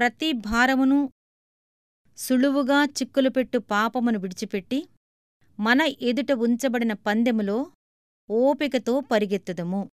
[0.00, 1.12] ప్రతి భారమును
[2.16, 4.88] సుళువుగా చిక్కులుపెట్టు పాపమును విడిచిపెట్టి
[5.60, 7.72] మన ఎదుట ఉంచబడిన పందెములో
[8.30, 9.90] ఓపికతో పరిగెత్తుదము.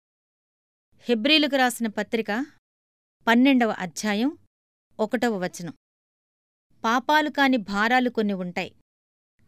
[1.00, 2.46] హెబ్రీలకు రాసిన పత్రిక
[3.26, 4.38] పన్నెండవ అధ్యాయం
[5.00, 5.74] ఒకటవ వచనం.
[6.84, 8.74] పాపాలు కాని భారాలు కొన్ని ఉంటాయి.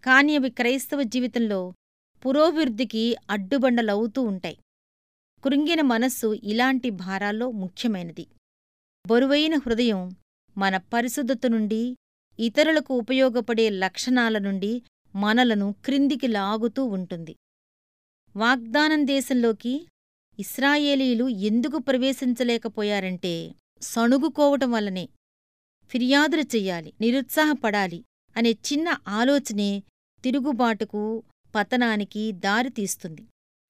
[0.05, 1.73] కాని అవి క్రైస్తవ జీవితంలో
[2.27, 4.59] పురోభివృద్ధికి అడ్డుబండలవుతూ ఉంటాయి.
[5.45, 8.27] కృంగిన మనస్సు ఇలాంటి భారాల్లో ముఖ్యమైనది.
[9.07, 10.17] బరువైన హృదయం
[10.56, 11.97] మన పరిశుద్ధత నుండి
[12.38, 14.83] ఇతరులకు ఉపయోగపడే లక్షణాల నుండి
[15.15, 17.37] మనలను క్రిందికి లాగుతూ ఉంటుంది.
[18.37, 19.87] వాగ్దానం దేశంలోకి
[20.38, 25.09] ఇస్రాయేలీలు ఎందుకు ప్రవేశించలేకపోయారంటే సణుగుకోవటం వల్లనే.
[25.91, 28.05] ఫిర్యాదులు చెయ్యాలి నిరుత్సాహపడాలి
[28.37, 29.83] అనే చిన్న ఆలోచనే
[30.25, 33.22] తిరుగుబాటుకు పతనానికి దారితీస్తుంది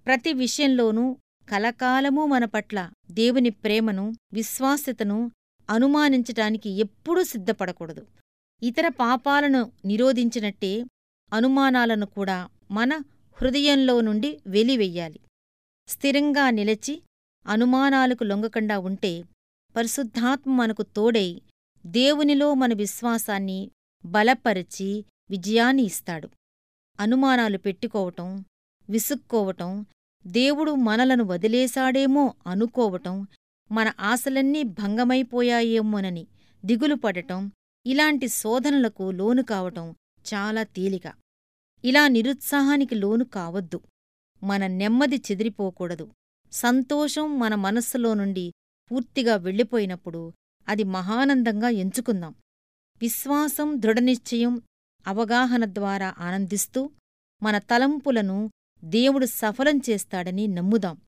[0.06, 1.16] ప్రతి విషయంలోనూ
[1.48, 5.30] కలకాలమూ మన పట్ల దేవుని ప్రేమను విశ్వాస్యతను
[5.70, 8.06] అనుమానించటానికి ఎప్పుడూ సిద్ధపడకూడదు.
[8.62, 10.84] ఇతర పాపాలను నిరోధించినట్టే
[11.32, 13.02] అనుమానాలను కూడా మన
[13.38, 15.20] హృదయంలో నుండి వెలివెయ్యాలి
[15.88, 17.02] స్థిరంగా నిలచి
[17.46, 19.24] అనుమానాలకు లొంగకుండా ఉంటే
[19.76, 21.42] పరిశుద్ధాత్మ మనకు తోడై
[21.86, 23.70] దేవునిలో మన విశ్వాసాన్ని
[24.04, 26.28] బలపరిచి విజయాన్ని ఇస్తాడు.
[27.00, 28.44] అనుమానాలు పెట్టుకోవటం
[28.88, 29.86] విసుక్కోవటం
[30.26, 33.26] దేవుడు మనలను వదిలేశాడేమో అనుకోవటం
[33.72, 36.26] మన ఆశలన్నీ భంగమైపోయాయేమోనని
[36.64, 37.52] దిగులుపడటం
[37.86, 39.94] ఇలాంటి శోధనలకు లోను కావటం
[40.34, 41.12] చాలా తేలిక.
[41.84, 43.80] ఇలా నిరుత్సాహానికి లోను కావద్దు.
[44.42, 46.12] మన నెమ్మది చెదిరిపోకూడదు.
[46.52, 48.52] సంతోషం మన మనస్సులో నుండి
[48.92, 50.32] పూర్తిగా వెళ్ళిపోయినప్పుడు
[50.68, 52.34] అది మహానందంగా ఎంచుకుందాం.
[53.00, 54.62] విశ్వాసం దృఢనిశ్చయం
[55.06, 56.90] అవగాహన ద్వారా ఆనందిస్తూ
[57.42, 58.50] మన తలంపులను
[58.84, 61.00] దేవుడు సఫలం చేస్తాడని నమ్ముదాం.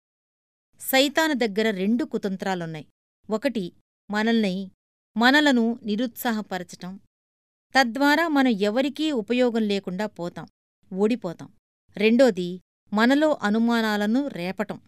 [0.81, 2.87] సైతాను దగ్గర రెండు కుతంత్రాలున్నాయి.
[3.31, 3.73] ఒకటి
[4.11, 4.71] మనల్ని
[5.17, 7.01] మనలను నిరుత్సాహపరచటం.
[7.79, 10.47] తద్వారా మనం ఎవరికీ ఉపయోగం లేకుండా పోతాం
[10.93, 11.53] ఓడిపోతాం.
[11.97, 12.61] రెండోది
[12.93, 14.81] మనలో అనుమానాలను రేపటం.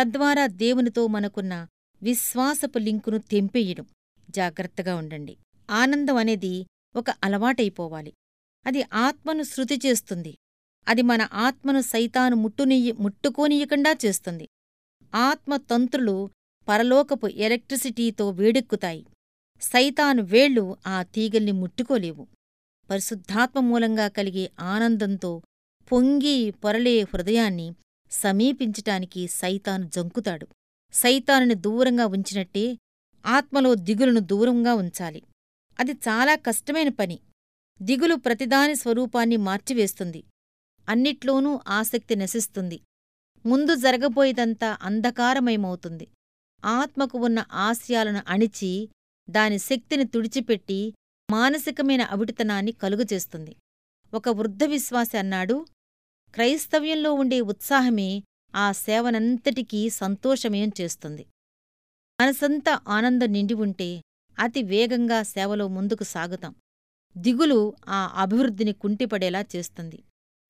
[0.00, 1.66] తద్వారా దేవునితో మనకున్న
[2.02, 3.86] విశ్వాసపు లింకును తెంపేయడం.
[4.30, 5.36] జాగ్రత్తగా ఉండండి.
[5.70, 8.12] ఆనందం అనేది ఒక అలవాటైపోవాలి.
[8.66, 10.36] అది ఆత్మను శృతి చేస్తుంది.
[10.88, 14.48] అది మన ఆత్మను సైతాను ముట్టునియ్య ముట్టుకోనియకుండా చేస్తుంది.
[15.14, 16.30] ఆత్మ తంత్రులు
[16.68, 19.06] పరలోకపు ఎలక్ట్రిసిటీతో వేడెక్కుతాయి.
[19.60, 22.26] సైతాను వేళ్ళు ఆ తీగల్ని ముట్టుకోలేవు.
[22.90, 25.42] పరిశుద్ధాత్మ మూలంగా కలిగే ఆనందంతో
[25.92, 27.74] పొంగి పొరలే హృదయాన్ని
[28.10, 30.48] సమీపించటానికి సైతాను జంకుతాడు.
[30.92, 32.78] సైతానుని దూరంగా ఉంచినట్టే
[33.26, 35.22] ఆత్మలో దిగులను దూరంగా ఉంచాలి.
[35.80, 37.18] అది చాలా కష్టమైన పని.
[37.82, 40.24] దిగులు ప్రతిదాని స్వరూపాన్ని మార్చివేస్తుంది.
[40.88, 42.80] అన్నిట్లోనూ ఆసక్తి నశిస్తుంది.
[43.46, 46.08] ముందు జరగబోయేదంతా అంధకారమయమవుతుంది.
[46.64, 48.88] ఆత్మకు ఉన్న ఆశయాలను అణిచి
[49.30, 50.94] దాని శక్తిని తుడిచిపెట్టి
[51.30, 53.56] మానసికమైన అవిటితనాన్ని కలుగజేస్తుంది.
[54.14, 55.66] ఒక వృద్ధ విశ్వాసి అన్నాడు
[56.34, 58.22] క్రైస్తవ్యంలో ఉండే ఉత్సాహమే
[58.54, 61.26] ఆ సేవనంతటికీ సంతోషమయం చేస్తుంది.
[62.20, 64.02] మనసంతా ఆనందం నిండి ఉంటే
[64.38, 66.54] అతి వేగంగా సేవలో ముందుకు సాగుతాం.
[67.16, 70.02] దిగులు ఆ అభివృద్ధిని కుంటిపడేలా చేస్తుంది.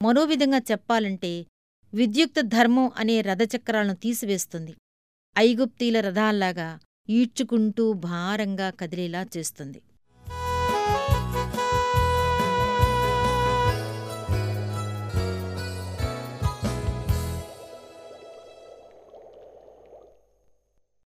[0.02, 1.46] మరో విధంగా చెప్పాలంటే
[1.94, 4.72] విద్యుక్త ధర్మం అనే రథచక్రాలను తీసివేస్తుంది.
[5.38, 6.78] ఐగుప్తీల రథాల్లాగా
[7.08, 9.82] ఈడ్చుకుంటూ భారంగా కదిలేలా చేస్తుంది.